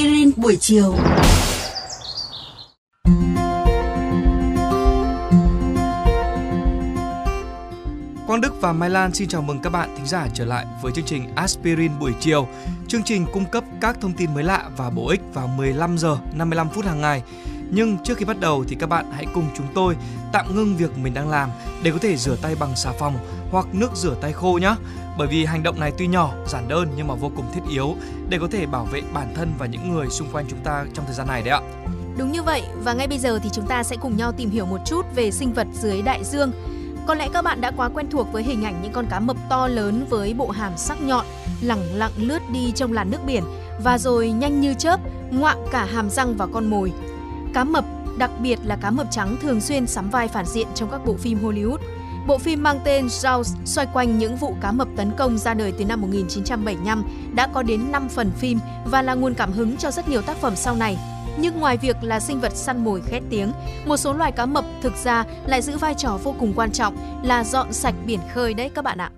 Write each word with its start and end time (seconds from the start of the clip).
aspirin 0.00 0.32
buổi 0.36 0.56
chiều. 0.60 0.94
Quang 8.26 8.40
Đức 8.40 8.60
và 8.60 8.72
Mai 8.72 8.90
Lan 8.90 9.14
xin 9.14 9.28
chào 9.28 9.42
mừng 9.42 9.58
các 9.62 9.70
bạn 9.70 9.94
thính 9.96 10.06
giả 10.06 10.28
trở 10.34 10.44
lại 10.44 10.66
với 10.82 10.92
chương 10.92 11.04
trình 11.04 11.34
Aspirin 11.34 11.92
buổi 12.00 12.12
chiều. 12.20 12.48
Chương 12.88 13.02
trình 13.02 13.26
cung 13.32 13.44
cấp 13.44 13.64
các 13.80 13.96
thông 14.00 14.12
tin 14.12 14.34
mới 14.34 14.44
lạ 14.44 14.70
và 14.76 14.90
bổ 14.90 15.08
ích 15.08 15.20
vào 15.34 15.46
15 15.46 15.98
giờ 15.98 16.18
55 16.34 16.68
phút 16.68 16.84
hàng 16.84 17.00
ngày. 17.00 17.22
Nhưng 17.72 17.98
trước 18.04 18.18
khi 18.18 18.24
bắt 18.24 18.40
đầu 18.40 18.64
thì 18.68 18.76
các 18.80 18.88
bạn 18.88 19.12
hãy 19.12 19.26
cùng 19.34 19.46
chúng 19.56 19.66
tôi 19.74 19.96
tạm 20.32 20.56
ngưng 20.56 20.76
việc 20.76 20.98
mình 20.98 21.14
đang 21.14 21.30
làm 21.30 21.50
để 21.82 21.90
có 21.90 21.98
thể 21.98 22.16
rửa 22.16 22.36
tay 22.42 22.54
bằng 22.60 22.76
xà 22.76 22.92
phòng 22.92 23.14
hoặc 23.50 23.66
nước 23.72 23.90
rửa 23.94 24.14
tay 24.20 24.32
khô 24.32 24.58
nhé. 24.62 24.74
Bởi 25.18 25.28
vì 25.28 25.44
hành 25.44 25.62
động 25.62 25.80
này 25.80 25.92
tuy 25.98 26.06
nhỏ, 26.06 26.34
giản 26.46 26.68
đơn 26.68 26.88
nhưng 26.96 27.08
mà 27.08 27.14
vô 27.14 27.30
cùng 27.36 27.46
thiết 27.54 27.60
yếu 27.70 27.94
để 28.28 28.38
có 28.38 28.48
thể 28.52 28.66
bảo 28.66 28.84
vệ 28.84 29.02
bản 29.14 29.34
thân 29.36 29.52
và 29.58 29.66
những 29.66 29.94
người 29.94 30.06
xung 30.10 30.28
quanh 30.32 30.44
chúng 30.48 30.60
ta 30.64 30.84
trong 30.94 31.04
thời 31.04 31.14
gian 31.14 31.26
này 31.26 31.42
đấy 31.42 31.54
ạ. 31.54 31.60
Đúng 32.18 32.32
như 32.32 32.42
vậy 32.42 32.62
và 32.84 32.92
ngay 32.92 33.06
bây 33.06 33.18
giờ 33.18 33.38
thì 33.42 33.50
chúng 33.52 33.66
ta 33.66 33.82
sẽ 33.82 33.96
cùng 33.96 34.16
nhau 34.16 34.32
tìm 34.32 34.50
hiểu 34.50 34.66
một 34.66 34.78
chút 34.86 35.06
về 35.14 35.30
sinh 35.30 35.52
vật 35.52 35.66
dưới 35.72 36.02
đại 36.02 36.24
dương. 36.24 36.52
Có 37.06 37.14
lẽ 37.14 37.28
các 37.32 37.44
bạn 37.44 37.60
đã 37.60 37.70
quá 37.76 37.88
quen 37.88 38.06
thuộc 38.10 38.32
với 38.32 38.42
hình 38.42 38.64
ảnh 38.64 38.82
những 38.82 38.92
con 38.92 39.06
cá 39.06 39.20
mập 39.20 39.36
to 39.48 39.68
lớn 39.68 40.06
với 40.10 40.34
bộ 40.34 40.50
hàm 40.50 40.72
sắc 40.76 41.02
nhọn, 41.02 41.26
lẳng 41.60 41.82
lặng 41.94 42.12
lướt 42.16 42.38
đi 42.52 42.72
trong 42.72 42.92
làn 42.92 43.10
nước 43.10 43.18
biển 43.26 43.44
và 43.84 43.98
rồi 43.98 44.30
nhanh 44.30 44.60
như 44.60 44.74
chớp 44.74 45.00
ngoạm 45.30 45.58
cả 45.70 45.84
hàm 45.84 46.10
răng 46.10 46.36
vào 46.36 46.48
con 46.52 46.70
mồi. 46.70 46.92
Cá 47.54 47.64
mập, 47.64 47.84
đặc 48.18 48.30
biệt 48.40 48.58
là 48.64 48.76
cá 48.76 48.90
mập 48.90 49.06
trắng 49.10 49.36
thường 49.42 49.60
xuyên 49.60 49.86
sắm 49.86 50.10
vai 50.10 50.28
phản 50.28 50.46
diện 50.46 50.66
trong 50.74 50.90
các 50.90 51.00
bộ 51.06 51.14
phim 51.14 51.38
Hollywood. 51.38 51.78
Bộ 52.26 52.38
phim 52.38 52.62
mang 52.62 52.80
tên 52.84 53.06
Jaws 53.06 53.56
xoay 53.64 53.86
quanh 53.92 54.18
những 54.18 54.36
vụ 54.36 54.54
cá 54.60 54.72
mập 54.72 54.88
tấn 54.96 55.10
công 55.18 55.38
ra 55.38 55.54
đời 55.54 55.72
từ 55.78 55.84
năm 55.84 56.00
1975 56.00 57.04
đã 57.34 57.46
có 57.46 57.62
đến 57.62 57.92
5 57.92 58.08
phần 58.08 58.30
phim 58.30 58.58
và 58.84 59.02
là 59.02 59.14
nguồn 59.14 59.34
cảm 59.34 59.52
hứng 59.52 59.76
cho 59.76 59.90
rất 59.90 60.08
nhiều 60.08 60.22
tác 60.22 60.36
phẩm 60.36 60.56
sau 60.56 60.76
này. 60.76 60.98
Nhưng 61.38 61.60
ngoài 61.60 61.76
việc 61.76 61.96
là 62.02 62.20
sinh 62.20 62.40
vật 62.40 62.56
săn 62.56 62.84
mồi 62.84 63.02
khét 63.06 63.22
tiếng, 63.30 63.52
một 63.86 63.96
số 63.96 64.12
loài 64.12 64.32
cá 64.32 64.46
mập 64.46 64.64
thực 64.82 64.96
ra 65.04 65.24
lại 65.46 65.62
giữ 65.62 65.78
vai 65.78 65.94
trò 65.94 66.18
vô 66.22 66.34
cùng 66.40 66.52
quan 66.56 66.72
trọng 66.72 66.96
là 67.22 67.44
dọn 67.44 67.72
sạch 67.72 67.94
biển 68.06 68.20
khơi 68.34 68.54
đấy 68.54 68.70
các 68.74 68.84
bạn 68.84 68.98
ạ. 68.98 69.10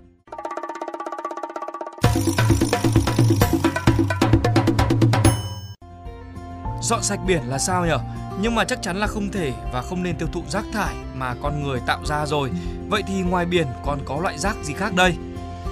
Dọn 6.83 7.03
sạch 7.03 7.19
biển 7.25 7.43
là 7.43 7.57
sao 7.57 7.85
nhỉ? 7.85 7.93
Nhưng 8.41 8.55
mà 8.55 8.63
chắc 8.65 8.81
chắn 8.81 8.97
là 8.97 9.07
không 9.07 9.29
thể 9.31 9.53
và 9.73 9.81
không 9.81 10.03
nên 10.03 10.15
tiêu 10.15 10.27
thụ 10.31 10.43
rác 10.49 10.65
thải 10.73 10.95
mà 11.13 11.35
con 11.41 11.63
người 11.63 11.79
tạo 11.85 12.05
ra 12.05 12.25
rồi. 12.25 12.49
Vậy 12.89 13.03
thì 13.07 13.21
ngoài 13.21 13.45
biển 13.45 13.67
còn 13.85 13.99
có 14.05 14.19
loại 14.21 14.37
rác 14.39 14.55
gì 14.63 14.73
khác 14.73 14.93
đây? 14.95 15.15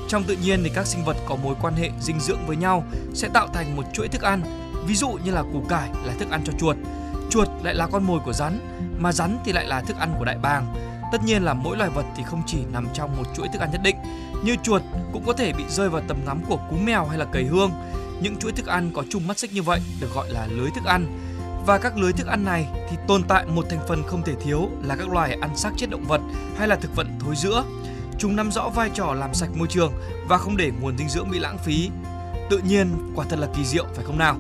Trong 0.08 0.24
tự 0.24 0.38
nhiên 0.44 0.64
thì 0.64 0.72
các 0.76 0.88
sinh 0.88 1.06
vật 1.06 1.18
có 1.26 1.36
mối 1.36 1.56
quan 1.62 1.74
hệ 1.76 1.90
dinh 2.00 2.20
dưỡng 2.20 2.46
với 2.48 2.56
nhau 2.56 2.84
sẽ 3.14 3.28
tạo 3.28 3.48
thành 3.48 3.76
một 3.76 3.84
chuỗi 3.94 4.08
thức 4.08 4.22
ăn. 4.22 4.42
Ví 4.86 4.96
dụ 4.96 5.10
như 5.26 5.32
là 5.32 5.44
củ 5.54 5.64
cải 5.70 5.90
là 6.06 6.14
thức 6.20 6.30
ăn 6.30 6.42
cho 6.46 6.54
chuột, 6.60 6.78
chuột 7.30 7.48
lại 7.64 7.76
là 7.76 7.88
con 7.88 8.04
mồi 8.04 8.20
của 8.20 8.34
rắn, 8.34 8.60
mà 8.98 9.12
rắn 9.12 9.38
thì 9.46 9.52
lại 9.52 9.66
là 9.66 9.82
thức 9.82 9.98
ăn 9.98 10.16
của 10.20 10.26
đại 10.26 10.38
bàng. 10.38 10.74
Tất 11.12 11.24
nhiên 11.24 11.44
là 11.44 11.54
mỗi 11.54 11.78
loài 11.78 11.90
vật 11.90 12.06
thì 12.16 12.24
không 12.24 12.42
chỉ 12.46 12.58
nằm 12.72 12.88
trong 12.94 13.18
một 13.18 13.24
chuỗi 13.36 13.48
thức 13.54 13.62
ăn 13.62 13.72
nhất 13.72 13.82
định, 13.84 13.96
như 14.44 14.56
chuột 14.64 14.82
cũng 15.14 15.24
có 15.26 15.34
thể 15.34 15.54
bị 15.54 15.64
rơi 15.70 15.90
vào 15.90 16.02
tầm 16.08 16.18
ngắm 16.26 16.42
của 16.50 16.58
cú 16.70 16.76
mèo 16.76 17.06
hay 17.06 17.18
là 17.18 17.26
cầy 17.26 17.44
hương. 17.44 17.72
Những 18.22 18.36
chuỗi 18.36 18.52
thức 18.52 18.66
ăn 18.66 18.92
có 18.94 19.04
chung 19.10 19.28
mắt 19.28 19.40
xích 19.40 19.54
như 19.54 19.62
vậy 19.62 19.82
được 20.02 20.14
gọi 20.14 20.30
là 20.30 20.48
lưới 20.48 20.70
thức 20.76 20.86
ăn. 20.86 21.06
Và 21.66 21.78
các 21.78 21.98
lưới 21.98 22.14
thức 22.14 22.28
ăn 22.28 22.46
này 22.46 22.68
thì 22.90 22.98
tồn 23.08 23.24
tại 23.24 23.46
một 23.46 23.66
thành 23.70 23.80
phần 23.88 24.04
không 24.08 24.24
thể 24.24 24.34
thiếu 24.44 24.70
là 24.84 24.96
các 24.96 25.10
loài 25.10 25.38
ăn 25.42 25.58
xác 25.58 25.72
chết 25.78 25.90
động 25.90 26.06
vật 26.08 26.22
hay 26.58 26.68
là 26.68 26.76
thực 26.76 26.96
vật 26.96 27.08
thối 27.20 27.36
rữa. 27.36 27.64
Chúng 28.18 28.36
nắm 28.36 28.52
rõ 28.52 28.70
vai 28.70 28.90
trò 28.94 29.14
làm 29.14 29.34
sạch 29.34 29.50
môi 29.56 29.68
trường 29.68 29.94
và 30.28 30.38
không 30.38 30.58
để 30.58 30.72
nguồn 30.82 30.98
dinh 30.98 31.10
dưỡng 31.10 31.32
bị 31.32 31.40
lãng 31.40 31.58
phí. 31.58 31.90
Tự 32.50 32.58
nhiên 32.58 33.12
quả 33.16 33.26
thật 33.30 33.40
là 33.40 33.48
kỳ 33.56 33.66
diệu 33.66 33.86
phải 33.96 34.06
không 34.06 34.18
nào? 34.18 34.38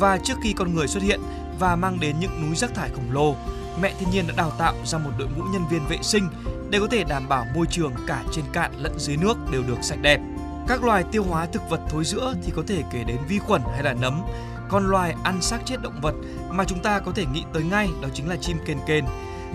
Và 0.00 0.18
trước 0.24 0.34
khi 0.42 0.52
con 0.52 0.74
người 0.74 0.88
xuất 0.88 1.02
hiện 1.02 1.20
và 1.58 1.76
mang 1.76 2.00
đến 2.00 2.16
những 2.20 2.46
núi 2.46 2.56
rác 2.56 2.74
thải 2.74 2.90
khổng 2.90 3.12
lồ, 3.12 3.36
mẹ 3.80 3.94
thiên 3.98 4.10
nhiên 4.10 4.26
đã 4.26 4.34
đào 4.36 4.50
tạo 4.58 4.74
ra 4.84 4.98
một 4.98 5.10
đội 5.18 5.28
ngũ 5.28 5.44
nhân 5.44 5.62
viên 5.70 5.86
vệ 5.88 5.98
sinh 6.02 6.28
để 6.70 6.80
có 6.80 6.86
thể 6.90 7.04
đảm 7.04 7.28
bảo 7.28 7.46
môi 7.54 7.66
trường 7.70 7.92
cả 8.06 8.22
trên 8.32 8.44
cạn 8.52 8.72
lẫn 8.78 8.98
dưới 8.98 9.16
nước 9.16 9.36
đều 9.52 9.62
được 9.62 9.78
sạch 9.82 9.98
đẹp. 10.02 10.20
Các 10.68 10.84
loài 10.84 11.04
tiêu 11.12 11.24
hóa 11.24 11.46
thực 11.46 11.62
vật 11.70 11.80
thối 11.90 12.04
rữa 12.04 12.34
thì 12.44 12.52
có 12.56 12.62
thể 12.66 12.82
kể 12.92 13.04
đến 13.04 13.16
vi 13.28 13.38
khuẩn 13.38 13.62
hay 13.72 13.82
là 13.82 13.94
nấm, 13.94 14.22
còn 14.68 14.86
loài 14.86 15.14
ăn 15.24 15.42
xác 15.42 15.58
chết 15.64 15.82
động 15.82 16.00
vật 16.02 16.14
mà 16.50 16.64
chúng 16.64 16.82
ta 16.82 17.00
có 17.00 17.12
thể 17.14 17.26
nghĩ 17.26 17.44
tới 17.52 17.62
ngay 17.62 17.88
đó 18.02 18.08
chính 18.14 18.28
là 18.28 18.36
chim 18.36 18.58
kền 18.66 18.78
kền. 18.86 19.04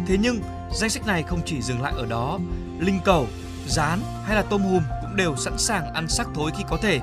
Thế 0.07 0.17
nhưng 0.19 0.41
danh 0.73 0.89
sách 0.89 1.05
này 1.05 1.23
không 1.23 1.41
chỉ 1.45 1.61
dừng 1.61 1.81
lại 1.81 1.93
ở 1.97 2.05
đó, 2.05 2.39
linh 2.79 2.99
cầu, 3.05 3.27
rán 3.67 3.99
hay 4.25 4.35
là 4.35 4.41
tôm 4.41 4.61
hùm 4.61 4.83
cũng 5.01 5.15
đều 5.15 5.35
sẵn 5.35 5.57
sàng 5.57 5.93
ăn 5.93 6.07
xác 6.07 6.27
thối 6.35 6.51
khi 6.57 6.63
có 6.69 6.77
thể. 6.81 6.99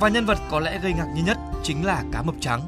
Và 0.00 0.08
nhân 0.08 0.26
vật 0.26 0.38
có 0.50 0.60
lẽ 0.60 0.78
gây 0.82 0.92
ngạc 0.92 1.06
nhiên 1.14 1.24
nhất 1.24 1.38
chính 1.62 1.86
là 1.86 2.04
cá 2.12 2.22
mập 2.22 2.34
trắng. 2.40 2.60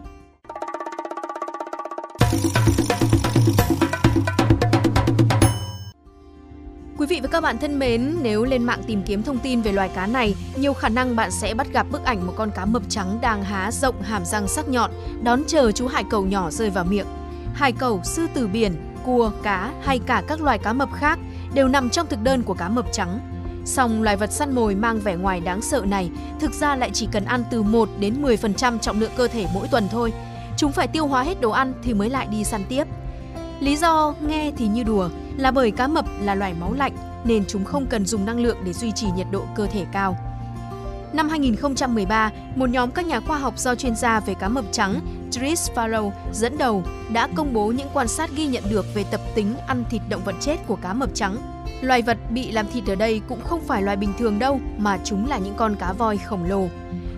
Và 7.23 7.29
các 7.29 7.41
bạn 7.41 7.59
thân 7.59 7.79
mến, 7.79 8.17
nếu 8.23 8.45
lên 8.45 8.65
mạng 8.65 8.83
tìm 8.87 9.03
kiếm 9.03 9.23
thông 9.23 9.39
tin 9.39 9.61
về 9.61 9.73
loài 9.73 9.89
cá 9.89 10.07
này, 10.07 10.35
nhiều 10.57 10.73
khả 10.73 10.89
năng 10.89 11.17
bạn 11.17 11.31
sẽ 11.31 11.55
bắt 11.55 11.67
gặp 11.73 11.87
bức 11.91 12.05
ảnh 12.05 12.27
một 12.27 12.33
con 12.37 12.51
cá 12.51 12.65
mập 12.65 12.83
trắng 12.89 13.19
đang 13.21 13.45
há 13.45 13.71
rộng 13.73 14.03
hàm 14.03 14.25
răng 14.25 14.49
sắc 14.49 14.69
nhọn, 14.69 14.91
đón 15.23 15.43
chờ 15.47 15.73
chú 15.73 15.87
hải 15.87 16.05
cẩu 16.05 16.25
nhỏ 16.25 16.51
rơi 16.51 16.71
vào 16.71 16.85
miệng. 16.85 17.07
Hải 17.55 17.73
cẩu, 17.73 18.01
sư 18.05 18.27
tử 18.35 18.47
biển, 18.47 18.75
cua, 19.05 19.33
cá 19.43 19.73
hay 19.83 19.99
cả 19.99 20.23
các 20.29 20.41
loài 20.41 20.59
cá 20.59 20.73
mập 20.73 20.89
khác 20.93 21.19
đều 21.55 21.69
nằm 21.69 21.91
trong 21.91 22.07
thực 22.07 22.23
đơn 22.23 22.43
của 22.43 22.55
cá 22.55 22.69
mập 22.69 22.93
trắng. 22.93 23.21
Song 23.65 24.03
loài 24.03 24.17
vật 24.17 24.33
săn 24.33 24.55
mồi 24.55 24.75
mang 24.75 24.99
vẻ 24.99 25.17
ngoài 25.17 25.41
đáng 25.41 25.63
sợ 25.63 25.83
này 25.87 26.11
thực 26.41 26.53
ra 26.53 26.77
lại 26.77 26.91
chỉ 26.93 27.09
cần 27.13 27.25
ăn 27.25 27.45
từ 27.51 27.63
1 27.63 27.89
đến 27.99 28.23
10% 28.23 28.79
trọng 28.79 29.01
lượng 29.01 29.13
cơ 29.17 29.29
thể 29.29 29.47
mỗi 29.55 29.69
tuần 29.69 29.89
thôi. 29.91 30.13
Chúng 30.57 30.73
phải 30.73 30.89
tiêu 30.89 31.07
hóa 31.07 31.23
hết 31.23 31.41
đồ 31.41 31.51
ăn 31.51 31.73
thì 31.83 31.95
mới 31.95 32.11
lại 32.11 32.27
đi 32.31 32.45
săn 32.45 32.65
tiếp. 32.69 32.85
Lý 33.61 33.77
do 33.77 34.15
nghe 34.27 34.53
thì 34.57 34.69
như 34.69 34.83
đùa 34.83 35.09
là 35.37 35.51
bởi 35.51 35.71
cá 35.71 35.87
mập 35.87 36.05
là 36.21 36.35
loài 36.35 36.55
máu 36.61 36.73
lạnh 36.73 36.93
nên 37.25 37.45
chúng 37.49 37.65
không 37.65 37.87
cần 37.87 38.07
dùng 38.07 38.27
năng 38.27 38.41
lượng 38.41 38.57
để 38.65 38.73
duy 38.73 38.93
trì 38.93 39.07
nhiệt 39.17 39.27
độ 39.31 39.43
cơ 39.55 39.67
thể 39.67 39.85
cao. 39.93 40.17
Năm 41.13 41.29
2013, 41.29 42.31
một 42.57 42.71
nhóm 42.71 42.91
các 42.91 43.07
nhà 43.07 43.21
khoa 43.21 43.39
học 43.39 43.59
do 43.59 43.75
chuyên 43.75 43.97
gia 43.97 44.21
về 44.21 44.35
cá 44.35 44.49
mập 44.49 44.65
trắng 44.73 45.01
Tris 45.31 45.71
Farrow 45.75 46.11
dẫn 46.33 46.59
đầu 46.59 46.83
đã 47.13 47.29
công 47.35 47.53
bố 47.53 47.67
những 47.67 47.89
quan 47.93 48.09
sát 48.09 48.31
ghi 48.37 48.47
nhận 48.47 48.63
được 48.71 48.87
về 48.95 49.05
tập 49.11 49.21
tính 49.35 49.55
ăn 49.67 49.85
thịt 49.91 50.03
động 50.09 50.23
vật 50.25 50.35
chết 50.41 50.57
của 50.67 50.77
cá 50.77 50.93
mập 50.93 51.11
trắng. 51.15 51.37
Loài 51.81 52.03
vật 52.03 52.19
bị 52.31 52.51
làm 52.51 52.67
thịt 52.73 52.87
ở 52.87 52.95
đây 52.95 53.21
cũng 53.29 53.41
không 53.45 53.61
phải 53.61 53.83
loài 53.83 53.97
bình 53.97 54.13
thường 54.19 54.39
đâu, 54.39 54.61
mà 54.79 54.99
chúng 55.05 55.29
là 55.29 55.39
những 55.39 55.55
con 55.57 55.77
cá 55.77 55.93
voi 55.93 56.19
khổng 56.19 56.45
lồ. 56.45 56.69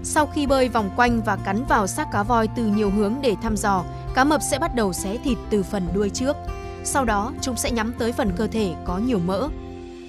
Sau 0.03 0.27
khi 0.27 0.47
bơi 0.47 0.69
vòng 0.69 0.91
quanh 0.97 1.21
và 1.27 1.37
cắn 1.37 1.65
vào 1.69 1.87
xác 1.87 2.13
cá 2.13 2.23
voi 2.23 2.49
từ 2.57 2.67
nhiều 2.67 2.91
hướng 2.91 3.15
để 3.23 3.37
thăm 3.43 3.57
dò, 3.57 3.85
cá 4.15 4.25
mập 4.25 4.41
sẽ 4.51 4.59
bắt 4.59 4.75
đầu 4.75 4.93
xé 4.93 5.17
thịt 5.25 5.39
từ 5.51 5.63
phần 5.63 5.83
đuôi 5.95 6.11
trước. 6.11 6.37
Sau 6.85 7.05
đó, 7.05 7.33
chúng 7.41 7.57
sẽ 7.57 7.71
nhắm 7.71 7.93
tới 7.99 8.13
phần 8.13 8.33
cơ 8.37 8.47
thể 8.47 8.75
có 8.85 8.99
nhiều 8.99 9.19
mỡ. 9.19 9.49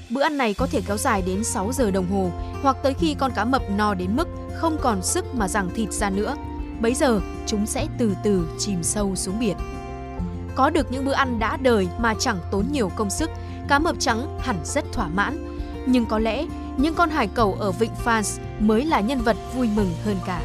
Bữa 0.09 0.21
ăn 0.21 0.37
này 0.37 0.53
có 0.53 0.67
thể 0.67 0.81
kéo 0.87 0.97
dài 0.97 1.23
đến 1.25 1.43
6 1.43 1.71
giờ 1.73 1.91
đồng 1.91 2.11
hồ 2.11 2.31
hoặc 2.61 2.77
tới 2.83 2.93
khi 2.93 3.15
con 3.19 3.31
cá 3.35 3.45
mập 3.45 3.61
no 3.69 3.93
đến 3.93 4.15
mức 4.15 4.27
không 4.55 4.77
còn 4.81 5.03
sức 5.03 5.35
mà 5.35 5.47
giằng 5.47 5.69
thịt 5.75 5.91
ra 5.91 6.09
nữa. 6.09 6.35
Bấy 6.79 6.93
giờ, 6.93 7.19
chúng 7.45 7.65
sẽ 7.65 7.87
từ 7.97 8.15
từ 8.23 8.47
chìm 8.59 8.83
sâu 8.83 9.15
xuống 9.15 9.39
biển. 9.39 9.57
Có 10.55 10.69
được 10.69 10.91
những 10.91 11.05
bữa 11.05 11.11
ăn 11.13 11.39
đã 11.39 11.57
đời 11.57 11.87
mà 11.99 12.13
chẳng 12.19 12.37
tốn 12.51 12.65
nhiều 12.71 12.91
công 12.95 13.09
sức, 13.09 13.29
cá 13.67 13.79
mập 13.79 13.95
trắng 13.99 14.39
hẳn 14.41 14.55
rất 14.63 14.85
thỏa 14.91 15.07
mãn. 15.07 15.57
Nhưng 15.85 16.05
có 16.05 16.19
lẽ 16.19 16.45
những 16.77 16.93
con 16.93 17.09
hải 17.09 17.27
cẩu 17.27 17.53
ở 17.59 17.71
Vịnh 17.71 17.91
France 18.05 18.41
mới 18.59 18.85
là 18.85 18.99
nhân 18.99 19.21
vật 19.21 19.37
vui 19.55 19.69
mừng 19.75 19.91
hơn 20.05 20.15
cả. 20.25 20.41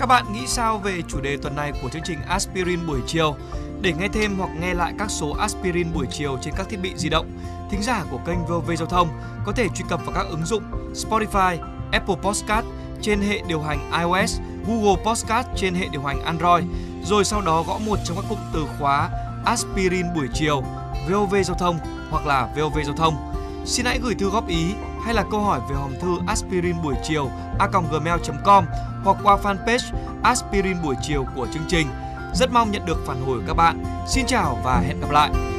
Các 0.00 0.06
bạn 0.06 0.32
nghĩ 0.32 0.46
sao 0.46 0.78
về 0.78 1.02
chủ 1.08 1.20
đề 1.20 1.36
tuần 1.36 1.56
này 1.56 1.72
của 1.82 1.88
chương 1.88 2.02
trình 2.04 2.18
Aspirin 2.28 2.86
buổi 2.86 3.00
chiều? 3.06 3.36
Để 3.80 3.92
nghe 3.98 4.08
thêm 4.08 4.38
hoặc 4.38 4.50
nghe 4.60 4.74
lại 4.74 4.92
các 4.98 5.10
số 5.10 5.30
Aspirin 5.32 5.92
buổi 5.94 6.06
chiều 6.10 6.38
trên 6.42 6.54
các 6.56 6.66
thiết 6.70 6.80
bị 6.82 6.92
di 6.96 7.08
động, 7.08 7.26
thính 7.70 7.82
giả 7.82 8.04
của 8.10 8.18
kênh 8.26 8.46
VOV 8.46 8.70
Giao 8.78 8.88
thông 8.88 9.08
có 9.46 9.52
thể 9.52 9.68
truy 9.74 9.84
cập 9.88 10.00
vào 10.04 10.14
các 10.14 10.26
ứng 10.30 10.44
dụng 10.44 10.62
Spotify, 10.94 11.56
Apple 11.92 12.14
Podcast 12.22 12.66
trên 13.02 13.20
hệ 13.20 13.42
điều 13.48 13.60
hành 13.60 13.90
iOS, 13.92 14.40
Google 14.66 15.04
Podcast 15.04 15.48
trên 15.56 15.74
hệ 15.74 15.88
điều 15.92 16.02
hành 16.02 16.22
Android, 16.22 16.64
rồi 17.04 17.24
sau 17.24 17.40
đó 17.40 17.64
gõ 17.66 17.78
một 17.86 17.98
trong 18.04 18.16
các 18.16 18.24
cụm 18.28 18.38
từ 18.52 18.66
khóa 18.78 19.10
Aspirin 19.44 20.06
buổi 20.14 20.28
chiều, 20.34 20.62
VOV 21.10 21.34
Giao 21.44 21.56
thông 21.58 21.78
hoặc 22.10 22.26
là 22.26 22.48
VOV 22.56 22.78
Giao 22.84 22.96
thông. 22.96 23.16
Xin 23.66 23.86
hãy 23.86 23.98
gửi 24.02 24.14
thư 24.14 24.30
góp 24.30 24.48
ý 24.48 24.74
hay 25.04 25.14
là 25.14 25.24
câu 25.30 25.40
hỏi 25.40 25.60
về 25.70 25.76
hòm 25.76 25.92
thư 26.00 26.18
aspirin 26.26 26.82
buổi 26.82 26.94
chiều 27.02 27.30
a.gmail.com 27.58 28.64
hoặc 29.04 29.16
qua 29.22 29.36
fanpage 29.42 29.92
aspirin 30.22 30.82
buổi 30.82 30.94
chiều 31.02 31.26
của 31.36 31.46
chương 31.54 31.66
trình. 31.68 31.86
Rất 32.34 32.52
mong 32.52 32.70
nhận 32.70 32.86
được 32.86 32.98
phản 33.06 33.26
hồi 33.26 33.38
của 33.38 33.44
các 33.46 33.54
bạn. 33.54 33.84
Xin 34.08 34.26
chào 34.26 34.58
và 34.64 34.80
hẹn 34.80 35.00
gặp 35.00 35.10
lại! 35.10 35.49